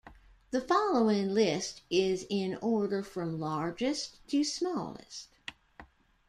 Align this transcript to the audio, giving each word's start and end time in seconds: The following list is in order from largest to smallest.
The 0.49 0.61
following 0.61 1.31
list 1.35 1.83
is 1.91 2.25
in 2.27 2.55
order 2.59 3.03
from 3.03 3.39
largest 3.39 4.17
to 4.29 4.43
smallest. 4.43 5.27